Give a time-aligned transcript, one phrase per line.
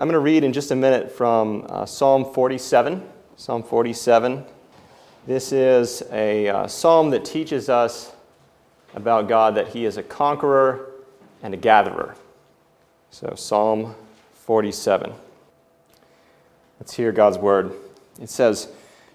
[0.00, 3.06] I'm going to read in just a minute from uh, Psalm 47.
[3.36, 4.46] Psalm 47.
[5.26, 8.10] This is a uh, psalm that teaches us
[8.94, 10.92] about God that He is a conqueror
[11.42, 12.16] and a gatherer.
[13.10, 13.94] So, Psalm
[14.32, 15.12] 47.
[16.80, 17.70] Let's hear God's word.
[18.22, 18.68] It says,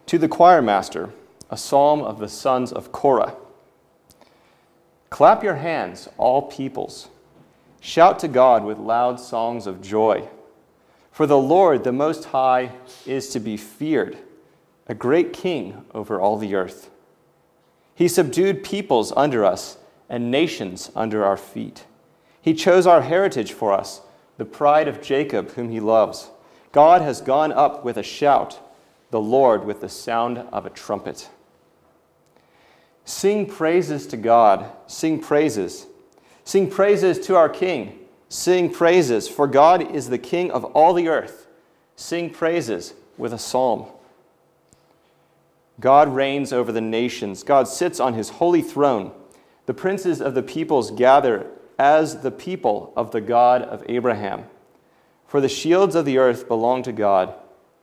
[0.06, 1.10] To the choir master,
[1.50, 3.34] a psalm of the sons of Korah.
[5.10, 7.08] Clap your hands, all peoples.
[7.80, 10.30] Shout to God with loud songs of joy.
[11.16, 12.74] For the Lord, the Most High,
[13.06, 14.18] is to be feared,
[14.86, 16.90] a great king over all the earth.
[17.94, 19.78] He subdued peoples under us
[20.10, 21.86] and nations under our feet.
[22.42, 24.02] He chose our heritage for us,
[24.36, 26.32] the pride of Jacob, whom he loves.
[26.74, 28.60] God has gone up with a shout,
[29.10, 31.30] the Lord with the sound of a trumpet.
[33.06, 35.88] Sing praises to God, sing praises.
[36.44, 41.08] Sing praises to our King Sing praises, for God is the King of all the
[41.08, 41.48] earth.
[41.96, 43.86] Sing praises with a psalm.
[45.80, 47.44] God reigns over the nations.
[47.44, 49.12] God sits on his holy throne.
[49.66, 54.46] The princes of the peoples gather as the people of the God of Abraham.
[55.28, 57.34] For the shields of the earth belong to God.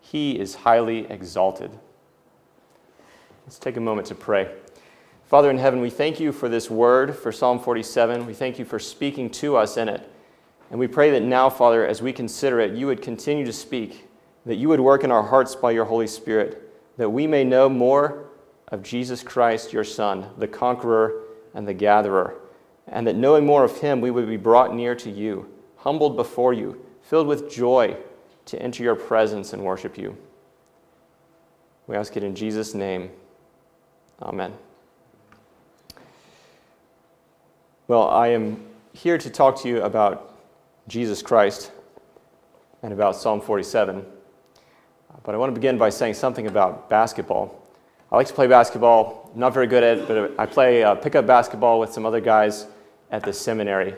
[0.00, 1.70] He is highly exalted.
[3.45, 4.50] Let's take a moment to pray.
[5.27, 8.27] Father in heaven, we thank you for this word, for Psalm 47.
[8.27, 10.08] We thank you for speaking to us in it.
[10.73, 14.09] And we pray that now, Father, as we consider it, you would continue to speak,
[14.47, 17.69] that you would work in our hearts by your Holy Spirit, that we may know
[17.69, 18.31] more
[18.69, 22.37] of Jesus Christ, your Son, the conqueror and the gatherer,
[22.87, 26.55] and that knowing more of him, we would be brought near to you, humbled before
[26.55, 27.95] you, filled with joy
[28.47, 30.17] to enter your presence and worship you.
[31.86, 33.11] We ask it in Jesus' name.
[34.23, 34.55] Amen.
[37.89, 38.64] Well, I am
[38.95, 40.31] here to talk to you about
[40.88, 41.70] Jesus Christ
[42.83, 44.05] and about Psalm 47.
[45.24, 47.62] But I want to begin by saying something about basketball.
[48.11, 50.94] I like to play basketball, I'm not very good at it, but I play uh,
[50.94, 52.67] pickup basketball with some other guys
[53.11, 53.95] at the seminary.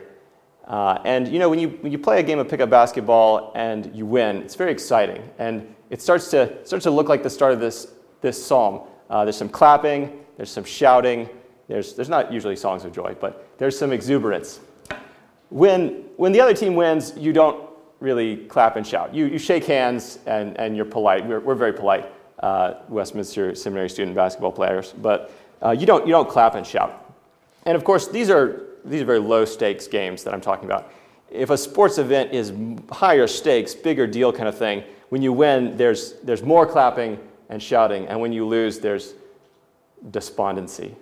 [0.65, 3.93] Uh, and you know, when you, when you play a game of pickup basketball and
[3.95, 5.27] you win, it's very exciting.
[5.37, 8.81] And it starts to, starts to look like the start of this, this psalm.
[9.09, 11.29] Uh, there's some clapping, there's some shouting,
[11.67, 14.59] there's, there's not usually songs of joy, but there's some exuberance.
[15.49, 17.69] When, when the other team wins, you don't
[17.99, 19.13] really clap and shout.
[19.13, 21.25] You, you shake hands and, and you're polite.
[21.25, 25.31] We're, we're very polite, uh, Westminster Seminary student basketball players, but
[25.63, 27.13] uh, you, don't, you don't clap and shout.
[27.65, 30.91] And of course, these are, these are very low stakes games that I'm talking about.
[31.31, 32.53] If a sports event is
[32.91, 37.19] higher stakes, bigger deal kind of thing, when you win, there's, there's more clapping
[37.49, 39.13] and shouting, and when you lose, there's
[40.11, 40.95] despondency.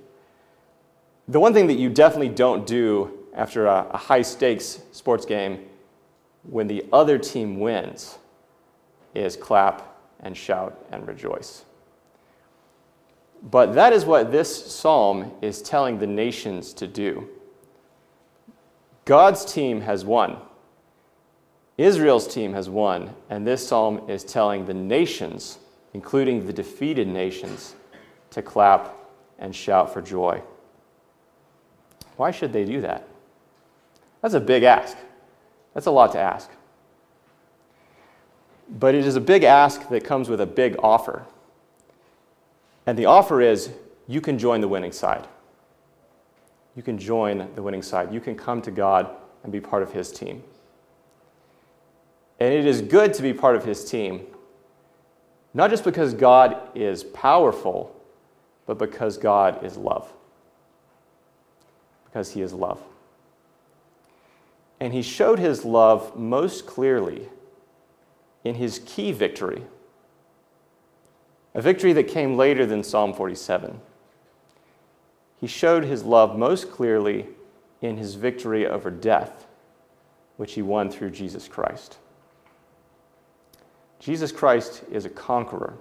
[1.28, 5.60] The one thing that you definitely don't do after a, a high stakes sports game
[6.44, 8.18] when the other team wins
[9.16, 11.66] is clap and shout and rejoice.
[13.44, 17.28] But that is what this psalm is telling the nations to do.
[19.06, 20.38] God's team has won.
[21.78, 25.58] Israel's team has won, and this psalm is telling the nations,
[25.94, 27.76] including the defeated nations,
[28.30, 28.96] to clap
[29.40, 30.42] and shout for joy.
[32.16, 33.08] Why should they do that?
[34.23, 34.97] That's a big ask.
[35.73, 36.50] That's a lot to ask.
[38.69, 41.25] But it is a big ask that comes with a big offer.
[42.88, 43.69] And the offer is
[44.07, 45.28] you can join the winning side.
[46.75, 48.13] You can join the winning side.
[48.13, 49.09] You can come to God
[49.44, 50.41] and be part of His team.
[52.40, 54.25] And it is good to be part of His team,
[55.53, 57.94] not just because God is powerful,
[58.66, 60.11] but because God is love.
[62.05, 62.81] Because He is love.
[64.84, 67.30] And he showed his love most clearly
[68.44, 69.64] in his key victory,
[71.54, 73.80] a victory that came later than Psalm 47.
[75.40, 77.28] He showed his love most clearly
[77.82, 79.48] in his victory over death,
[80.36, 81.98] which he won through Jesus Christ.
[84.02, 85.78] Jesus Christ is a conqueror,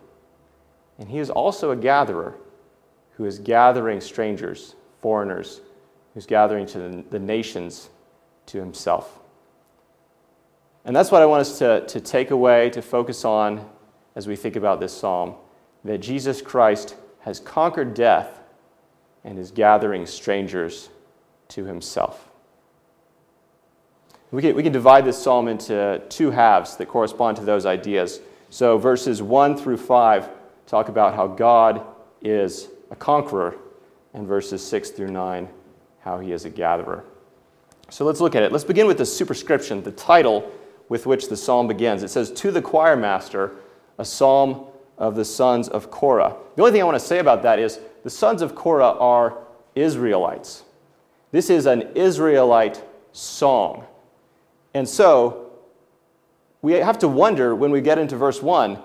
[1.01, 2.37] and he is also a gatherer
[3.17, 5.61] who is gathering strangers, foreigners,
[6.15, 7.89] who's gathering to the nations
[8.47, 9.19] to himself.
[10.85, 13.69] And that's what I want us to, to take away, to focus on
[14.15, 15.35] as we think about this psalm
[15.85, 18.41] that Jesus Christ has conquered death
[19.25, 20.91] and is gathering strangers
[21.49, 22.29] to himself.
[24.31, 28.21] We can, we can divide this psalm into two halves that correspond to those ideas.
[28.49, 30.29] So, verses 1 through 5
[30.67, 31.85] talk about how God
[32.23, 33.57] is a conqueror,
[34.15, 35.49] and verses 6 through 9,
[36.01, 37.05] how he is a gatherer.
[37.91, 38.53] So let's look at it.
[38.53, 40.51] Let's begin with the superscription, the title
[40.89, 42.03] with which the psalm begins.
[42.03, 43.57] It says, To the choir master,
[43.99, 44.67] a psalm
[44.99, 46.37] of the sons of Korah.
[46.57, 49.39] The only thing I want to say about that is the sons of Korah are
[49.75, 50.65] Israelites.
[51.31, 52.83] This is an Israelite
[53.13, 53.87] song.
[54.75, 55.51] And so
[56.61, 58.79] we have to wonder when we get into verse 1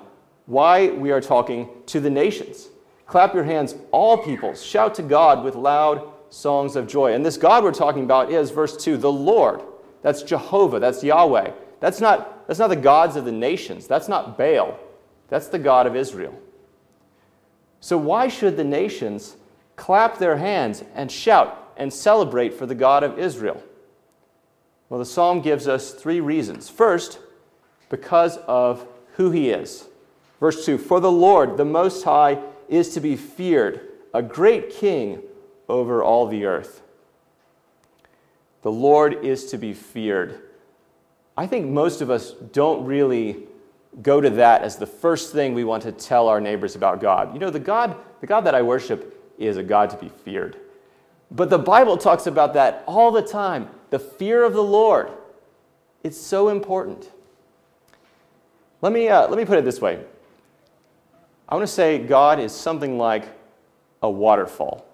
[0.45, 2.69] why we are talking to the nations.
[3.05, 4.63] Clap your hands, all peoples.
[4.63, 7.13] Shout to God with loud songs of joy.
[7.13, 9.61] And this God we're talking about is, verse 2, the Lord.
[10.01, 10.79] That's Jehovah.
[10.79, 11.51] That's Yahweh.
[11.79, 13.87] That's not, that's not the gods of the nations.
[13.87, 14.79] That's not Baal.
[15.29, 16.37] That's the God of Israel.
[17.79, 19.35] So, why should the nations
[19.75, 23.61] clap their hands and shout and celebrate for the God of Israel?
[24.89, 26.69] Well, the psalm gives us three reasons.
[26.69, 27.19] First,
[27.89, 29.85] because of who he is.
[30.39, 33.81] Verse 2 For the Lord, the Most High, is to be feared,
[34.13, 35.21] a great king
[35.69, 36.81] over all the earth.
[38.61, 40.41] The Lord is to be feared.
[41.35, 43.47] I think most of us don't really
[44.01, 47.33] go to that as the first thing we want to tell our neighbors about God.
[47.33, 50.57] You know, the God, the God that I worship is a God to be feared.
[51.29, 53.69] But the Bible talks about that all the time.
[53.89, 55.11] The fear of the Lord.
[56.03, 57.11] It's so important.
[58.81, 60.03] Let me, uh, let me put it this way
[61.49, 63.25] I want to say God is something like
[64.01, 64.86] a waterfall.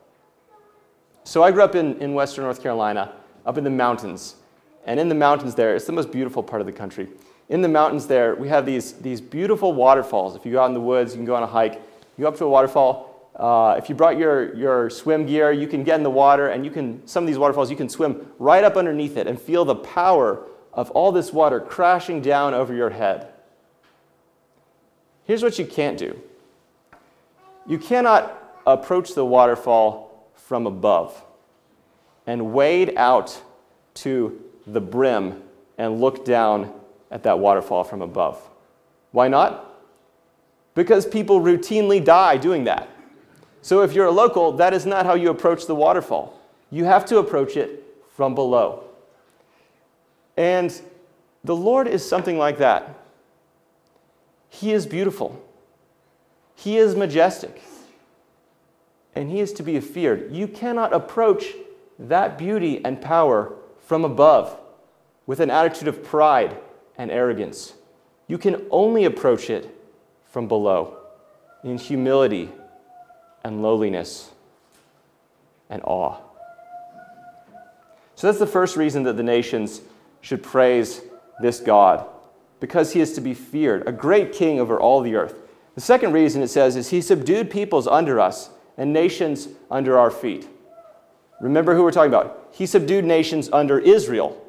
[1.24, 3.14] So I grew up in, in Western North Carolina,
[3.46, 4.36] up in the mountains.
[4.86, 7.08] And in the mountains there, it's the most beautiful part of the country.
[7.50, 10.36] In the mountains there, we have these, these beautiful waterfalls.
[10.36, 11.82] If you go out in the woods, you can go on a hike.
[12.18, 13.30] You go up to a waterfall.
[13.36, 16.64] Uh, if you brought your, your swim gear, you can get in the water, and
[16.64, 19.66] you can, some of these waterfalls, you can swim right up underneath it and feel
[19.66, 23.30] the power of all this water crashing down over your head.
[25.26, 26.20] Here's what you can't do
[27.66, 30.13] you cannot approach the waterfall
[30.46, 31.24] from above
[32.28, 33.42] and wade out
[33.94, 35.42] to the brim
[35.78, 36.74] and look down
[37.12, 38.42] at that waterfall from above.
[39.12, 39.70] Why not?
[40.76, 42.90] Because people routinely die doing that.
[43.62, 46.40] So if you're a local, that is not how you approach the waterfall.
[46.70, 47.84] You have to approach it
[48.16, 48.84] from below.
[50.36, 50.74] And
[51.44, 53.00] the Lord is something like that.
[54.50, 55.42] He is beautiful.
[56.56, 57.62] He is majestic.
[59.16, 60.34] And he is to be feared.
[60.34, 61.46] You cannot approach
[62.00, 64.58] that beauty and power from above
[65.26, 66.58] with an attitude of pride
[66.98, 67.74] and arrogance.
[68.28, 69.70] You can only approach it
[70.26, 70.98] from below
[71.64, 72.50] in humility
[73.44, 74.32] and lowliness
[75.70, 76.18] and awe.
[78.16, 79.82] So that's the first reason that the nations
[80.22, 81.02] should praise
[81.42, 82.08] this God,
[82.60, 85.40] because he is to be feared, a great king over all the earth.
[85.76, 90.12] The second reason it says is he subdued peoples under us and nations under our
[90.12, 90.48] feet.
[91.40, 92.48] Remember who we're talking about.
[92.52, 94.40] He subdued nations under Israel.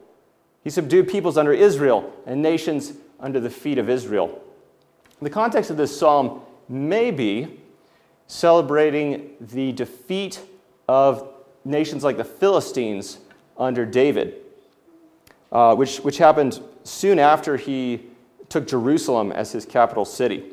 [0.63, 4.41] He subdued peoples under Israel and nations under the feet of Israel.
[5.21, 7.61] The context of this psalm may be
[8.27, 10.41] celebrating the defeat
[10.89, 11.29] of
[11.65, 13.19] nations like the Philistines
[13.57, 14.35] under David,
[15.53, 18.03] uh, which, which happened soon after he
[18.49, 20.45] took Jerusalem as his capital city.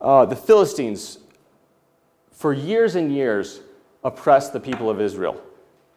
[0.00, 1.18] Uh, the Philistines,
[2.38, 3.62] for years and years,
[4.04, 5.42] oppressed the people of Israel.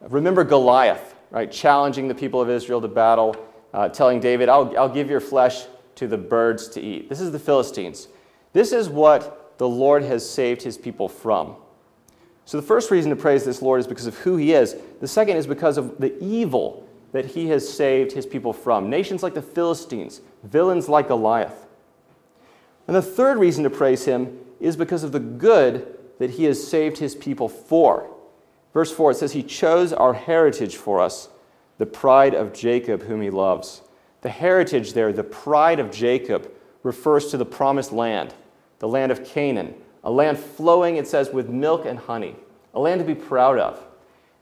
[0.00, 1.50] Remember Goliath, right?
[1.50, 3.36] Challenging the people of Israel to battle,
[3.72, 7.08] uh, telling David, I'll, I'll give your flesh to the birds to eat.
[7.08, 8.08] This is the Philistines.
[8.52, 11.54] This is what the Lord has saved his people from.
[12.44, 14.74] So the first reason to praise this Lord is because of who he is.
[15.00, 18.90] The second is because of the evil that he has saved his people from.
[18.90, 21.68] Nations like the Philistines, villains like Goliath.
[22.88, 26.64] And the third reason to praise him is because of the good that he has
[26.64, 28.08] saved his people for.
[28.72, 31.28] Verse 4, it says, He chose our heritage for us,
[31.78, 33.82] the pride of Jacob, whom he loves.
[34.20, 36.48] The heritage there, the pride of Jacob,
[36.84, 38.34] refers to the promised land,
[38.78, 39.74] the land of Canaan,
[40.04, 42.36] a land flowing, it says, with milk and honey,
[42.72, 43.84] a land to be proud of.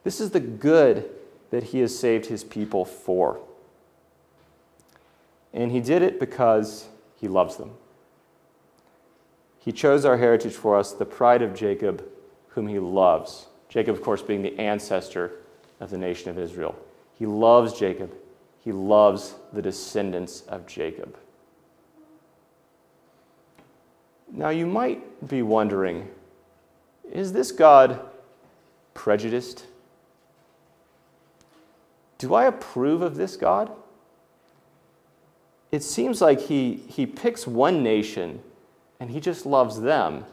[0.05, 1.09] This is the good
[1.49, 3.41] that he has saved his people for.
[5.55, 7.71] And he did it because he loves them.
[9.61, 12.03] He chose our heritage for us, the pride of Jacob,
[12.49, 13.47] whom he loves.
[13.69, 15.33] Jacob, of course, being the ancestor
[15.79, 16.75] of the nation of Israel.
[17.15, 18.13] He loves Jacob.
[18.65, 21.17] He loves the descendants of Jacob.
[24.33, 26.09] Now, you might be wondering
[27.13, 28.01] is this God
[28.95, 29.67] prejudiced?
[32.19, 33.73] Do I approve of this God?
[35.73, 38.43] It seems like he, he picks one nation
[39.01, 40.27] and he just loves them.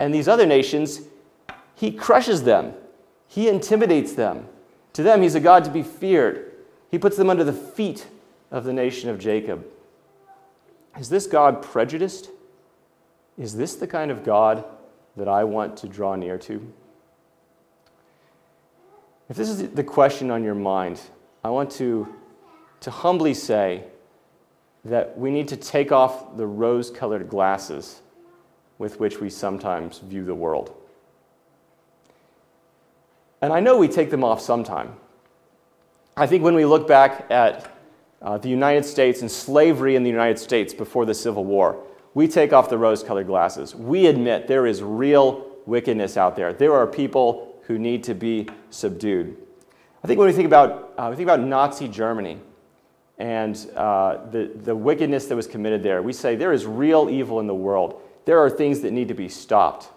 [0.00, 1.02] And these other nations,
[1.74, 2.72] he crushes them,
[3.28, 4.48] he intimidates them.
[4.94, 6.52] To them, he's a God to be feared.
[6.90, 8.08] He puts them under the feet
[8.50, 9.64] of the nation of Jacob.
[10.98, 12.30] Is this God prejudiced?
[13.38, 14.64] Is this the kind of God
[15.16, 16.72] that I want to draw near to?
[19.28, 21.00] If this is the question on your mind,
[21.44, 22.12] I want to,
[22.80, 23.84] to humbly say
[24.84, 28.00] that we need to take off the rose colored glasses
[28.78, 30.74] with which we sometimes view the world.
[33.42, 34.94] And I know we take them off sometime.
[36.16, 37.70] I think when we look back at
[38.22, 41.82] uh, the United States and slavery in the United States before the Civil War,
[42.14, 43.74] we take off the rose colored glasses.
[43.74, 46.52] We admit there is real wickedness out there.
[46.52, 49.36] There are people who need to be subdued.
[50.02, 52.40] I think when we think about, uh, we think about Nazi Germany
[53.20, 57.38] and uh, the, the wickedness that was committed there, we say there is real evil
[57.38, 58.00] in the world.
[58.24, 59.90] There are things that need to be stopped.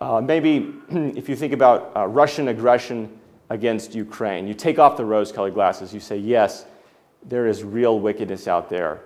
[0.00, 3.18] Uh, maybe if you think about uh, Russian aggression
[3.50, 6.64] against Ukraine, you take off the rose colored glasses, you say, yes,
[7.22, 9.02] there is real wickedness out there.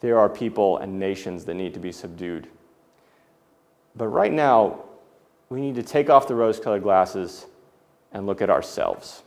[0.00, 2.46] There are people and nations that need to be subdued.
[3.96, 4.84] But right now,
[5.48, 7.46] we need to take off the rose colored glasses
[8.12, 9.22] and look at ourselves.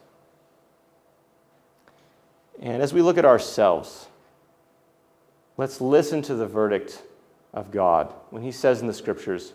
[2.60, 4.08] And as we look at ourselves,
[5.58, 7.02] let's listen to the verdict
[7.54, 9.54] of God when He says in the scriptures,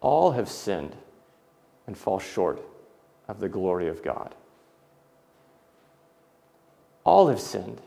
[0.00, 0.96] All have sinned
[1.86, 2.62] and fall short
[3.28, 4.34] of the glory of God.
[7.04, 7.80] All have sinned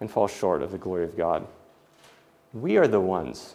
[0.00, 1.46] and fall short of the glory of God.
[2.52, 3.54] We are the ones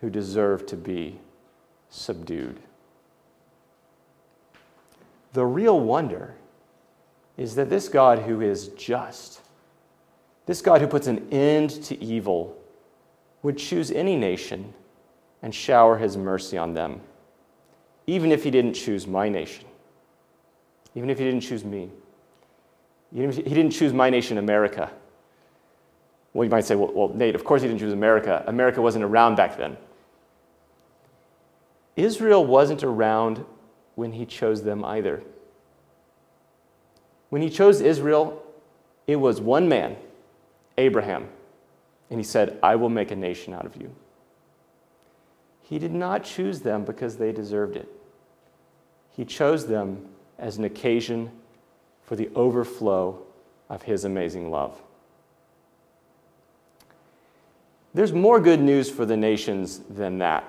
[0.00, 1.18] who deserve to be
[1.90, 2.58] subdued.
[5.34, 6.34] The real wonder
[7.42, 9.40] is that this God who is just,
[10.46, 12.56] this God who puts an end to evil,
[13.42, 14.72] would choose any nation
[15.42, 17.00] and shower his mercy on them,
[18.06, 19.64] even if he didn't choose my nation,
[20.94, 21.90] even if he didn't choose me,
[23.12, 24.88] even if he didn't choose my nation, America.
[26.32, 28.44] Well, you might say, well, well, Nate, of course he didn't choose America.
[28.46, 29.76] America wasn't around back then.
[31.96, 33.44] Israel wasn't around
[33.96, 35.24] when he chose them either.
[37.32, 38.42] When he chose Israel,
[39.06, 39.96] it was one man,
[40.76, 41.30] Abraham,
[42.10, 43.90] and he said, I will make a nation out of you.
[45.62, 47.88] He did not choose them because they deserved it.
[49.16, 50.04] He chose them
[50.38, 51.30] as an occasion
[52.04, 53.22] for the overflow
[53.70, 54.78] of his amazing love.
[57.94, 60.44] There's more good news for the nations than that.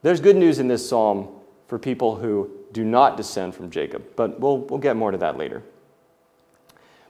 [0.00, 1.28] There's good news in this psalm
[1.66, 5.36] for people who do not descend from Jacob, but we'll, we'll get more to that
[5.36, 5.62] later.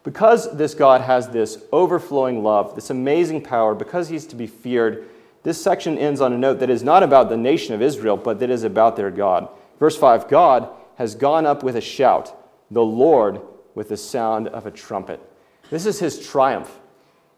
[0.04, 5.08] Because this God has this overflowing love, this amazing power, because he's to be feared,
[5.42, 8.40] this section ends on a note that is not about the nation of Israel, but
[8.40, 9.48] that is about their God.
[9.78, 12.36] Verse 5 God has gone up with a shout,
[12.70, 13.40] the Lord
[13.74, 15.20] with the sound of a trumpet.
[15.70, 16.78] This is his triumph.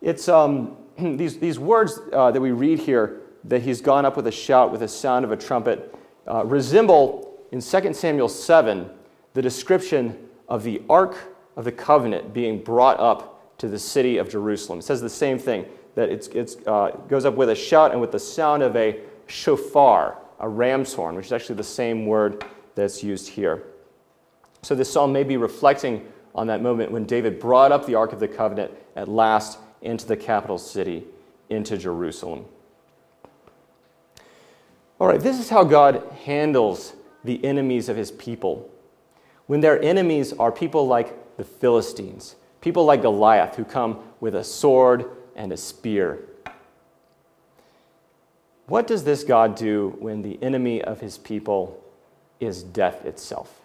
[0.00, 4.26] It's um, these, these words uh, that we read here, that he's gone up with
[4.26, 5.95] a shout, with the sound of a trumpet,
[6.26, 8.90] uh, resemble in 2 Samuel 7
[9.35, 11.17] the description of the ark
[11.57, 14.78] of the covenant being brought up to the city of Jerusalem.
[14.78, 18.00] It says the same thing, that it it's, uh, goes up with a shout and
[18.00, 22.45] with the sound of a shofar, a ram's horn, which is actually the same word
[22.75, 23.64] that's used here.
[24.62, 28.12] So this psalm may be reflecting on that moment when David brought up the Ark
[28.12, 31.04] of the Covenant at last into the capital city,
[31.49, 32.45] into Jerusalem.
[34.99, 36.92] All right, this is how God handles
[37.25, 38.71] the enemies of his people.
[39.47, 44.44] When their enemies are people like the Philistines, people like Goliath, who come with a
[44.44, 46.18] sword and a spear.
[48.66, 51.82] What does this God do when the enemy of his people
[52.40, 53.62] is death itself?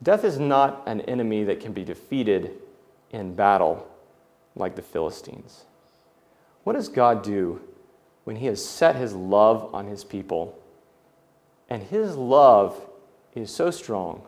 [0.00, 2.52] Death is not an enemy that can be defeated
[3.10, 3.84] in battle
[4.54, 5.64] like the Philistines.
[6.62, 7.60] What does God do
[8.22, 10.56] when He has set His love on His people?
[11.68, 12.80] And His love
[13.34, 14.22] is so strong,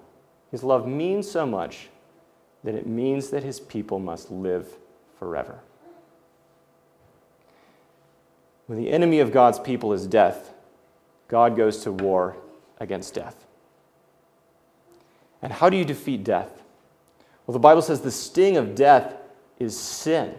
[0.51, 1.89] His love means so much
[2.65, 4.67] that it means that His people must live
[5.19, 5.59] forever.
[8.67, 10.53] When the enemy of God's people is death,
[11.29, 12.37] God goes to war
[12.79, 13.45] against death.
[15.43, 16.63] And how do you defeat death?
[17.47, 19.15] Well, the Bible says the sting of death
[19.59, 20.35] is sin.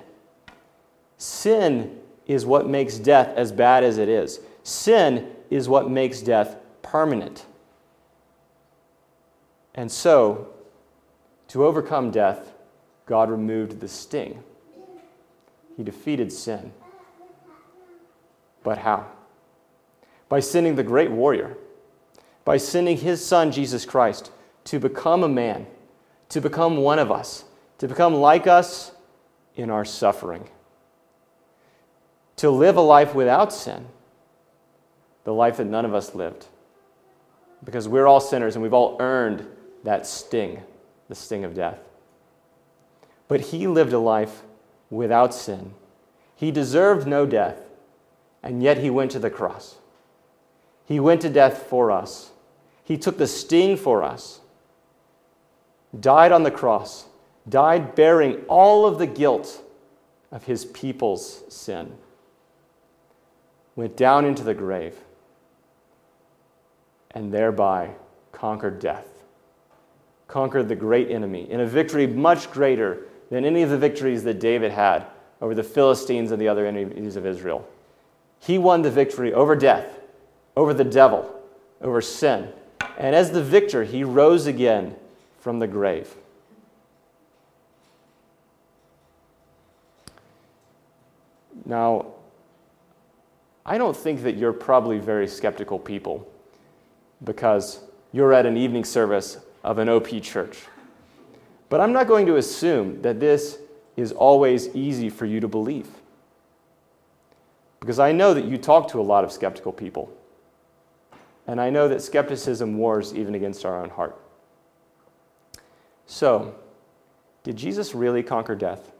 [1.17, 4.39] Sin is what makes death as bad as it is.
[4.63, 7.45] Sin is what makes death permanent.
[9.75, 10.49] And so,
[11.49, 12.53] to overcome death,
[13.05, 14.43] God removed the sting.
[15.75, 16.71] He defeated sin.
[18.63, 19.07] But how?
[20.29, 21.57] By sending the great warrior,
[22.45, 24.31] by sending his son, Jesus Christ,
[24.65, 25.67] to become a man,
[26.29, 27.45] to become one of us,
[27.79, 28.91] to become like us
[29.55, 30.49] in our suffering,
[32.37, 33.87] to live a life without sin,
[35.23, 36.47] the life that none of us lived.
[37.63, 39.47] Because we're all sinners and we've all earned
[39.83, 40.61] that sting,
[41.09, 41.79] the sting of death.
[43.27, 44.43] But he lived a life
[44.89, 45.73] without sin.
[46.35, 47.57] He deserved no death,
[48.41, 49.77] and yet he went to the cross.
[50.85, 52.31] He went to death for us.
[52.83, 54.41] He took the sting for us,
[55.97, 57.05] died on the cross,
[57.47, 59.61] died bearing all of the guilt
[60.31, 61.95] of his people's sin,
[63.75, 64.97] went down into the grave,
[67.11, 67.91] and thereby
[68.31, 69.07] conquered death,
[70.27, 74.39] conquered the great enemy in a victory much greater than any of the victories that
[74.39, 75.05] David had
[75.41, 77.67] over the Philistines and the other enemies of Israel.
[78.39, 79.99] He won the victory over death,
[80.55, 81.33] over the devil,
[81.81, 82.49] over sin.
[82.97, 84.95] And as the victor, he rose again
[85.39, 86.13] from the grave.
[91.65, 92.07] Now,
[93.65, 96.27] I don't think that you're probably very skeptical people
[97.23, 97.79] because
[98.11, 100.59] you're at an evening service of an OP church.
[101.69, 103.57] But I'm not going to assume that this
[103.95, 105.87] is always easy for you to believe.
[107.79, 110.15] Because I know that you talk to a lot of skeptical people.
[111.47, 114.17] And I know that skepticism wars even against our own heart.
[116.05, 116.55] So,
[117.43, 118.91] did Jesus really conquer death?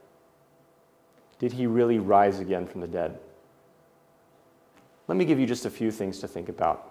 [1.39, 3.19] Did he really rise again from the dead?
[5.07, 6.89] Let me give you just a few things to think about.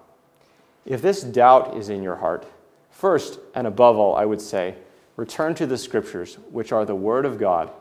[0.84, 2.46] If this doubt is in your heart,
[2.92, 4.76] first and above all, I would say,
[5.16, 7.72] return to the scriptures, which are the Word of God.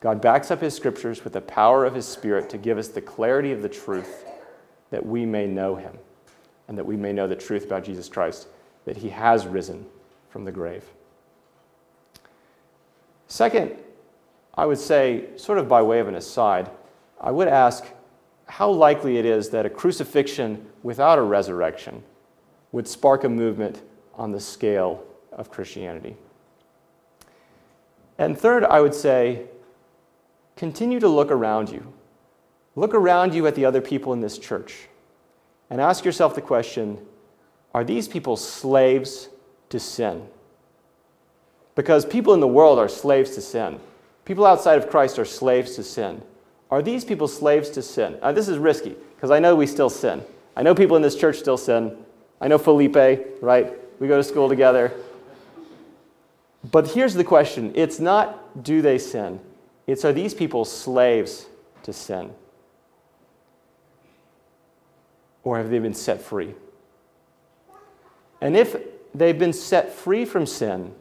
[0.00, 3.02] God backs up His scriptures with the power of His Spirit to give us the
[3.02, 4.24] clarity of the truth
[4.90, 5.98] that we may know Him
[6.68, 8.48] and that we may know the truth about Jesus Christ,
[8.86, 9.84] that He has risen
[10.30, 10.84] from the grave.
[13.28, 13.76] Second,
[14.54, 16.70] I would say, sort of by way of an aside,
[17.20, 17.84] I would ask
[18.46, 22.02] how likely it is that a crucifixion without a resurrection
[22.72, 23.82] would spark a movement
[24.16, 26.16] on the scale of Christianity.
[28.18, 29.46] And third, I would say,
[30.56, 31.92] continue to look around you.
[32.74, 34.88] Look around you at the other people in this church
[35.70, 36.98] and ask yourself the question
[37.74, 39.28] are these people slaves
[39.68, 40.26] to sin?
[41.74, 43.78] Because people in the world are slaves to sin.
[44.24, 46.22] People outside of Christ are slaves to sin.
[46.70, 48.18] Are these people slaves to sin?
[48.22, 50.24] Uh, this is risky because I know we still sin.
[50.56, 51.96] I know people in this church still sin.
[52.40, 52.96] I know Felipe,
[53.42, 53.74] right?
[53.98, 54.92] We go to school together.
[56.70, 59.40] But here's the question it's not do they sin,
[59.86, 61.46] it's are these people slaves
[61.84, 62.32] to sin?
[65.44, 66.54] Or have they been set free?
[68.40, 68.76] And if
[69.14, 70.92] they've been set free from sin,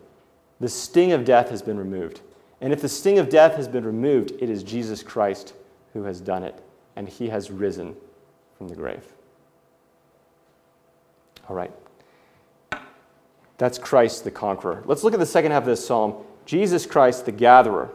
[0.59, 2.21] the sting of death has been removed.
[2.61, 5.53] And if the sting of death has been removed, it is Jesus Christ
[5.93, 6.61] who has done it,
[6.95, 7.95] and he has risen
[8.57, 9.03] from the grave.
[11.49, 11.71] All right.
[13.57, 14.83] That's Christ the conqueror.
[14.85, 16.15] Let's look at the second half of this psalm
[16.45, 17.89] Jesus Christ the gatherer.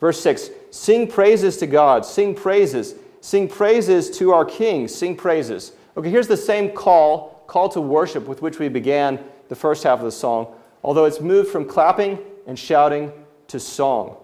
[0.00, 5.72] Verse 6 Sing praises to God, sing praises, sing praises to our King, sing praises.
[5.96, 9.98] Okay, here's the same call, call to worship with which we began the first half
[9.98, 13.12] of the song, although it's moved from clapping and shouting
[13.48, 14.16] to song.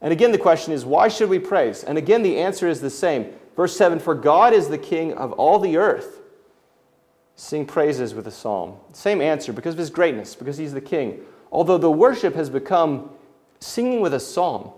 [0.00, 1.82] And again, the question is, why should we praise?
[1.82, 3.32] And again, the answer is the same.
[3.56, 6.17] Verse 7 For God is the King of all the earth
[7.38, 8.76] sing praises with a psalm.
[8.92, 11.20] Same answer because of his greatness, because he's the king.
[11.52, 13.10] Although the worship has become
[13.60, 14.72] singing with a psalm.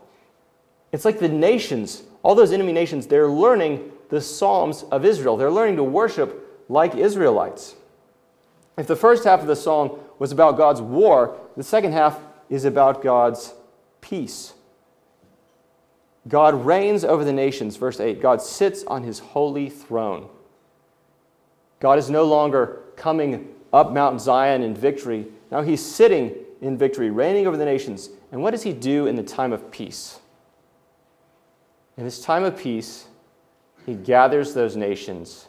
[0.92, 5.38] It's like the nations, all those enemy nations, they're learning the psalms of Israel.
[5.38, 7.76] They're learning to worship like Israelites.
[8.76, 12.18] If the first half of the song was about God's war, the second half
[12.50, 13.54] is about God's
[14.02, 14.52] peace.
[16.28, 18.20] God reigns over the nations, verse 8.
[18.20, 20.28] God sits on his holy throne.
[21.80, 25.26] God is no longer coming up Mount Zion in victory.
[25.50, 28.10] Now he's sitting in victory, reigning over the nations.
[28.30, 30.20] And what does he do in the time of peace?
[31.96, 33.06] In this time of peace,
[33.86, 35.46] he gathers those nations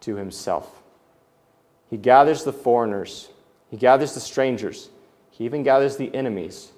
[0.00, 0.82] to himself.
[1.88, 3.28] He gathers the foreigners,
[3.70, 4.90] he gathers the strangers,
[5.30, 6.72] he even gathers the enemies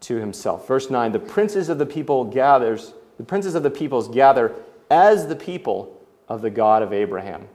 [0.00, 0.66] to himself.
[0.66, 4.54] Verse 9, the princes of the people gathers, the princes of the peoples gather
[4.90, 7.48] as the people of the God of Abraham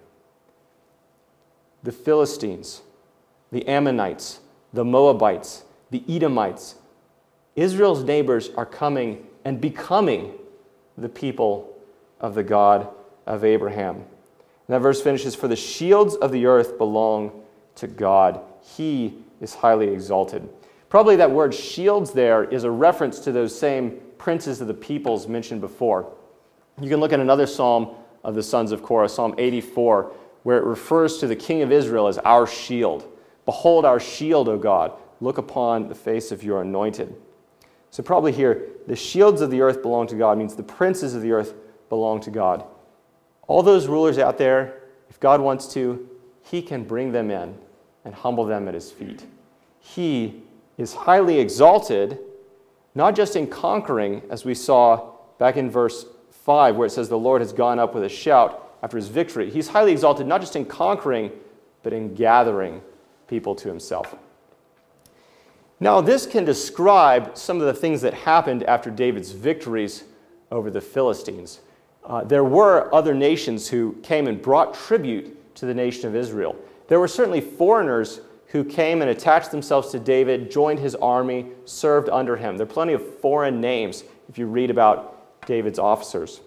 [1.88, 2.82] the Philistines,
[3.50, 4.42] the Ammonites,
[4.74, 6.76] the Moabites, the Edomites.
[7.56, 10.34] Israel's neighbors are coming and becoming
[10.98, 11.74] the people
[12.20, 12.90] of the God
[13.26, 13.96] of Abraham.
[13.96, 14.06] And
[14.68, 17.32] that verse finishes For the shields of the earth belong
[17.76, 18.42] to God,
[18.76, 20.50] He is highly exalted.
[20.90, 25.30] Probably that word shields there is a reference to those same princes of the peoples
[25.30, 26.12] mentioned before.
[26.82, 27.96] You can look at another psalm
[28.26, 30.12] of the sons of Korah, Psalm 84,
[30.48, 33.06] where it refers to the king of Israel as our shield.
[33.44, 34.94] Behold our shield, O God.
[35.20, 37.14] Look upon the face of your anointed.
[37.90, 41.22] So, probably here, the shields of the earth belong to God means the princes of
[41.22, 41.54] the earth
[41.90, 42.64] belong to God.
[43.50, 46.08] All those rulers out there, if God wants to,
[46.44, 47.58] he can bring them in
[48.06, 49.26] and humble them at his feet.
[49.82, 50.44] He
[50.78, 52.20] is highly exalted,
[52.96, 57.20] not just in conquering, as we saw back in verse 5, where it says, The
[57.20, 59.50] Lord has gone up with a shout after his victory.
[59.50, 61.32] He's highly exalted, not just in conquering,
[61.84, 62.82] but in gathering
[63.28, 64.16] people to himself.
[65.80, 70.04] Now, this can describe some of the things that happened after David's victories
[70.52, 71.60] over the Philistines.
[72.04, 76.56] Uh, there were other nations who came and brought tribute to the nation of Israel.
[76.88, 82.10] There were certainly foreigners who came and attached themselves to David, joined his army, served
[82.10, 82.58] under him.
[82.58, 86.40] There are plenty of foreign names if you read about David's officers.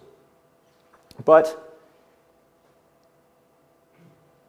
[1.23, 1.70] But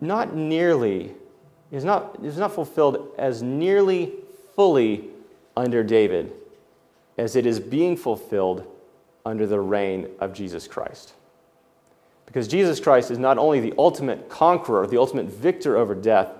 [0.02, 1.14] not nearly,
[1.70, 4.12] is not, is not fulfilled as nearly
[4.54, 5.08] fully
[5.56, 6.32] under David
[7.16, 8.66] as it is being fulfilled
[9.24, 11.14] under the reign of Jesus Christ.
[12.26, 16.32] Because Jesus Christ is not only the ultimate conqueror, the ultimate victor over death,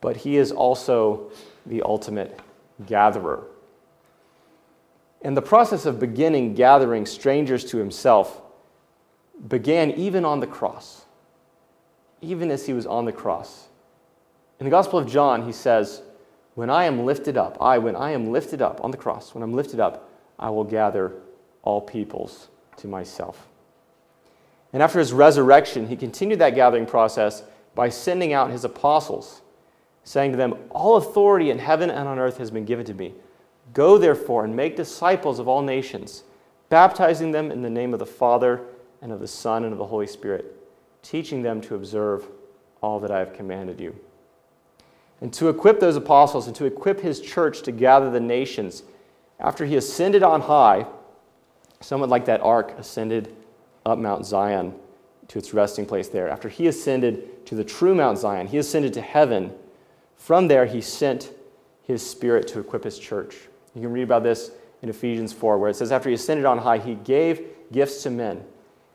[0.00, 1.30] but he is also
[1.66, 2.38] the ultimate
[2.86, 3.44] gatherer.
[5.22, 8.40] And the process of beginning gathering strangers to himself
[9.48, 11.06] began even on the cross,
[12.20, 13.68] even as he was on the cross.
[14.58, 16.02] In the Gospel of John, he says,
[16.54, 19.42] When I am lifted up, I, when I am lifted up on the cross, when
[19.42, 21.14] I'm lifted up, I will gather
[21.62, 23.48] all peoples to myself.
[24.72, 27.42] And after his resurrection, he continued that gathering process
[27.74, 29.40] by sending out his apostles,
[30.04, 33.14] saying to them, All authority in heaven and on earth has been given to me.
[33.72, 36.24] Go therefore and make disciples of all nations,
[36.68, 38.62] baptizing them in the name of the Father
[39.00, 40.56] and of the Son and of the Holy Spirit,
[41.02, 42.26] teaching them to observe
[42.82, 43.96] all that I have commanded you.
[45.20, 48.82] And to equip those apostles and to equip his church to gather the nations,
[49.38, 50.86] after he ascended on high,
[51.80, 53.34] somewhat like that ark ascended
[53.84, 54.74] up Mount Zion
[55.28, 56.28] to its resting place there.
[56.28, 59.52] After he ascended to the true Mount Zion, he ascended to heaven.
[60.16, 61.32] From there, he sent
[61.84, 63.36] his spirit to equip his church.
[63.74, 64.50] You can read about this
[64.82, 68.10] in Ephesians 4, where it says, After he ascended on high, he gave gifts to
[68.10, 68.44] men.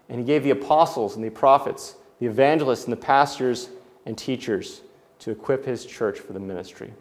[0.09, 3.69] And he gave the apostles and the prophets, the evangelists and the pastors
[4.05, 4.81] and teachers
[5.19, 6.93] to equip his church for the ministry.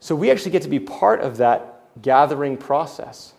[0.00, 3.32] So we actually get to be part of that gathering process.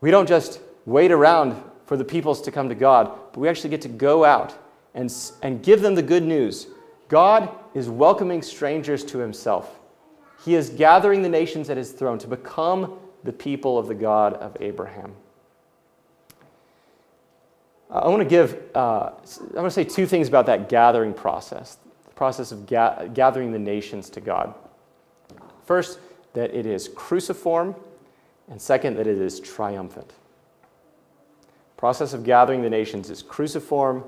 [0.00, 3.70] We don't just wait around for the peoples to come to God, but we actually
[3.70, 4.54] get to go out
[4.94, 6.68] and, and give them the good news.
[7.08, 9.78] God is welcoming strangers to himself.
[10.44, 14.34] He is gathering the nations at his throne to become the people of the God
[14.34, 15.14] of Abraham.
[17.90, 21.78] I want to give, uh, I want to say two things about that gathering process,
[22.04, 24.54] the process of ga- gathering the nations to God.
[25.64, 25.98] First,
[26.34, 27.74] that it is cruciform,
[28.50, 30.12] and second, that it is triumphant.
[31.76, 34.04] Process of gathering the nations is cruciform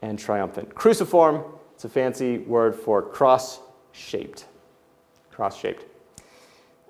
[0.00, 0.74] and triumphant.
[0.74, 3.60] Cruciform, it's a fancy word for cross
[3.92, 4.46] shaped.
[5.30, 5.84] Cross shaped.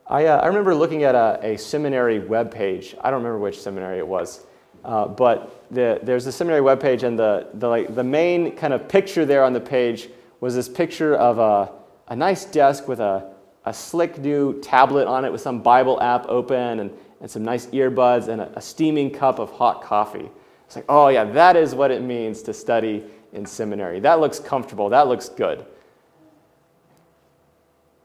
[0.07, 2.97] I, uh, I remember looking at a, a seminary webpage.
[3.01, 4.45] I don't remember which seminary it was,
[4.85, 8.88] uh, but the, there's a seminary webpage, and the, the, like, the main kind of
[8.88, 10.09] picture there on the page
[10.40, 11.72] was this picture of a,
[12.09, 13.33] a nice desk with a,
[13.64, 17.66] a slick new tablet on it with some Bible app open and, and some nice
[17.66, 20.28] earbuds and a, a steaming cup of hot coffee.
[20.66, 24.00] It's like, oh, yeah, that is what it means to study in seminary.
[24.00, 24.88] That looks comfortable.
[24.88, 25.64] That looks good.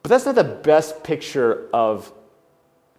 [0.04, 2.12] But that's not the best picture of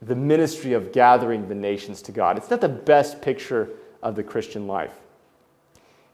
[0.03, 2.37] the ministry of gathering the nations to God.
[2.37, 3.71] It's not the best picture
[4.07, 4.95] of the Christian life.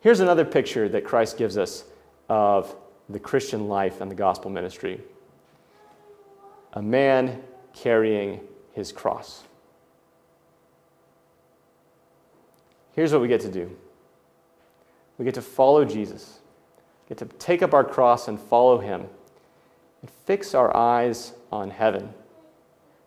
[0.00, 1.84] Here's another picture that Christ gives us
[2.26, 2.74] of
[3.10, 5.00] the Christian life and the gospel ministry
[6.72, 7.42] a man
[7.74, 8.40] carrying
[8.72, 9.42] his cross.
[12.92, 13.70] Here's what we get to do
[15.18, 16.38] we get to follow Jesus,
[17.10, 19.04] get to take up our cross and follow him,
[20.00, 22.14] and fix our eyes on heaven.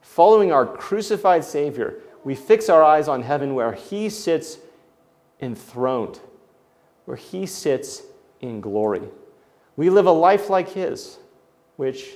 [0.01, 4.59] Following our crucified Savior, we fix our eyes on heaven where he sits
[5.41, 6.19] enthroned,
[7.05, 8.01] where he sits
[8.41, 9.01] in glory.
[9.75, 11.17] We live a life like his,
[11.75, 12.11] which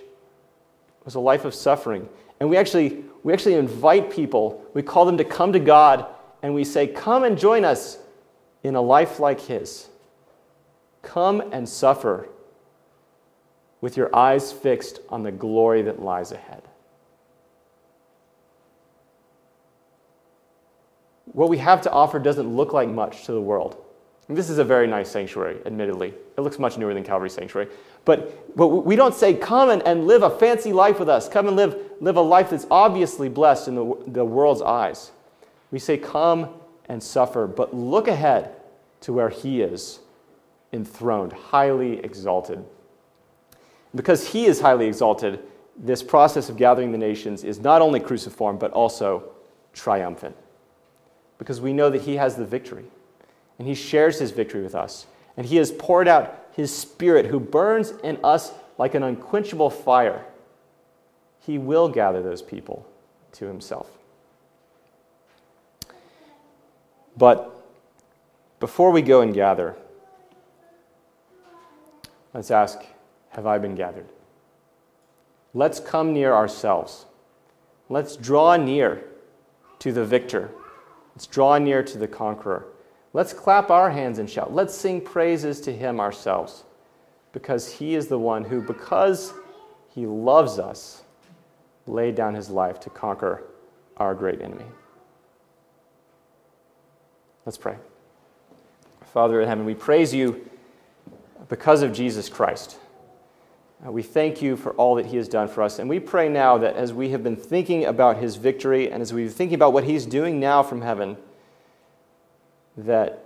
[1.04, 2.08] was a life of suffering.
[2.40, 6.06] And we actually, we actually invite people, we call them to come to God,
[6.42, 7.98] and we say, Come and join us
[8.64, 9.88] in a life like His.
[11.02, 12.30] Come and suffer
[13.82, 16.64] with your eyes fixed on the glory that lies ahead.
[21.40, 23.82] What we have to offer doesn't look like much to the world.
[24.28, 26.14] And this is a very nice sanctuary, admittedly.
[26.38, 27.70] It looks much newer than Calvary Sanctuary.
[28.04, 31.30] But, but we don't say, come and, and live a fancy life with us.
[31.30, 35.12] Come and live, live a life that's obviously blessed in the, the world's eyes.
[35.72, 36.50] We say, come
[36.90, 38.54] and suffer, but look ahead
[39.00, 40.00] to where He is
[40.74, 42.66] enthroned, highly exalted.
[43.96, 45.40] Because He is highly exalted,
[45.78, 49.32] this process of gathering the nations is not only cruciform, but also
[49.72, 50.36] triumphant.
[51.40, 52.86] Because we know that He has the victory,
[53.58, 57.40] and He shares His victory with us, and He has poured out His Spirit who
[57.40, 60.24] burns in us like an unquenchable fire.
[61.40, 62.86] He will gather those people
[63.32, 63.90] to Himself.
[67.18, 67.56] But
[68.60, 69.76] before we go and gather,
[72.34, 72.80] let's ask
[73.32, 74.08] Have I been gathered?
[75.54, 77.06] Let's come near ourselves.
[77.90, 79.04] Let's draw near
[79.80, 80.52] to the victor.
[81.20, 82.66] Let's draw near to the conqueror.
[83.12, 84.54] Let's clap our hands and shout.
[84.54, 86.64] Let's sing praises to him ourselves
[87.34, 89.34] because he is the one who, because
[89.90, 91.04] he loves us,
[91.86, 93.44] laid down his life to conquer
[93.98, 94.64] our great enemy.
[97.46, 97.76] Let's pray.
[99.12, 100.50] Father in heaven, we praise you
[101.50, 102.78] because of Jesus Christ.
[103.86, 105.80] Uh, we thank you for all that he has done for us.
[105.80, 109.14] And we pray now that as we have been thinking about his victory and as
[109.14, 111.16] we've been thinking about what he's doing now from heaven,
[112.76, 113.24] that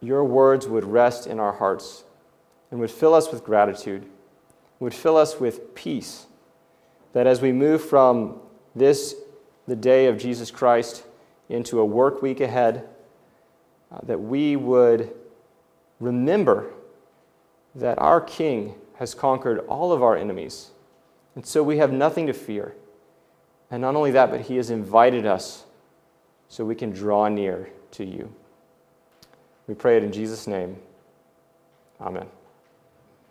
[0.00, 2.04] your words would rest in our hearts
[2.70, 4.06] and would fill us with gratitude,
[4.78, 6.26] would fill us with peace.
[7.12, 8.40] That as we move from
[8.76, 9.16] this,
[9.66, 11.04] the day of Jesus Christ,
[11.48, 12.88] into a work week ahead,
[13.90, 15.12] uh, that we would
[15.98, 16.72] remember
[17.74, 20.70] that our King has conquered all of our enemies.
[21.34, 22.74] And so we have nothing to fear.
[23.70, 25.64] And not only that, but He has invited us
[26.48, 28.32] so we can draw near to you.
[29.66, 30.76] We pray it in Jesus' name.
[31.98, 32.26] Amen.